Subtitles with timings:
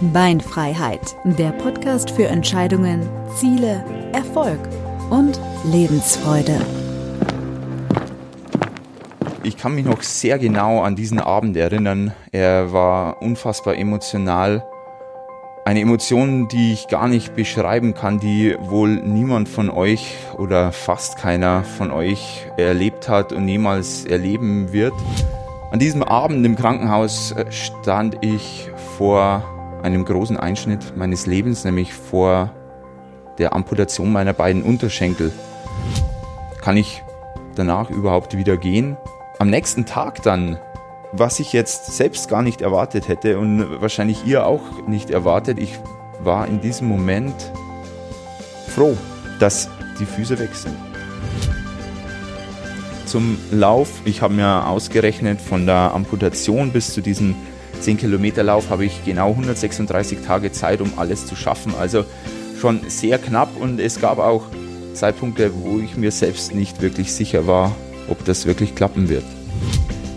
[0.00, 4.60] Beinfreiheit, der Podcast für Entscheidungen, Ziele, Erfolg
[5.10, 6.60] und Lebensfreude.
[9.42, 12.12] Ich kann mich noch sehr genau an diesen Abend erinnern.
[12.30, 14.64] Er war unfassbar emotional.
[15.64, 21.18] Eine Emotion, die ich gar nicht beschreiben kann, die wohl niemand von euch oder fast
[21.18, 24.94] keiner von euch erlebt hat und niemals erleben wird.
[25.72, 29.42] An diesem Abend im Krankenhaus stand ich vor
[29.82, 32.52] einem großen Einschnitt meines Lebens, nämlich vor
[33.38, 35.32] der Amputation meiner beiden Unterschenkel.
[36.60, 37.02] Kann ich
[37.54, 38.96] danach überhaupt wieder gehen?
[39.38, 40.58] Am nächsten Tag dann,
[41.12, 45.78] was ich jetzt selbst gar nicht erwartet hätte und wahrscheinlich ihr auch nicht erwartet, ich
[46.20, 47.52] war in diesem Moment
[48.68, 48.96] froh,
[49.38, 50.76] dass die Füße weg sind.
[53.06, 57.36] Zum Lauf, ich habe mir ausgerechnet, von der Amputation bis zu diesem
[57.80, 61.74] 10 Kilometer Lauf habe ich genau 136 Tage Zeit, um alles zu schaffen.
[61.78, 62.04] Also
[62.60, 64.44] schon sehr knapp und es gab auch
[64.94, 67.74] Zeitpunkte, wo ich mir selbst nicht wirklich sicher war,
[68.08, 69.24] ob das wirklich klappen wird.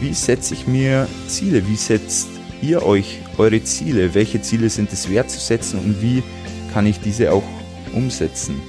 [0.00, 1.66] Wie setze ich mir Ziele?
[1.68, 2.28] Wie setzt
[2.60, 4.14] ihr euch eure Ziele?
[4.14, 6.22] Welche Ziele sind es wert zu setzen und wie
[6.72, 7.44] kann ich diese auch
[7.94, 8.60] umsetzen?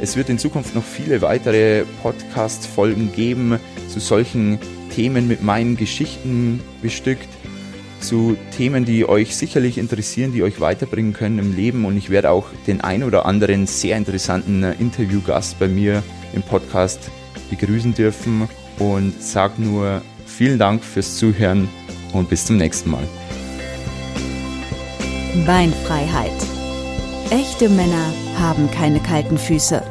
[0.00, 4.58] Es wird in Zukunft noch viele weitere Podcast-Folgen geben zu solchen
[4.94, 7.28] Themen mit meinen Geschichten bestückt
[8.00, 11.84] zu Themen, die euch sicherlich interessieren, die euch weiterbringen können im Leben.
[11.84, 16.02] Und ich werde auch den ein oder anderen sehr interessanten Interviewgast bei mir
[16.32, 17.10] im Podcast
[17.50, 18.48] begrüßen dürfen
[18.78, 21.68] und sage nur vielen Dank fürs Zuhören
[22.12, 23.06] und bis zum nächsten Mal.
[25.44, 26.32] Beinfreiheit.
[27.30, 29.82] Echte Männer haben keine kalten Füße.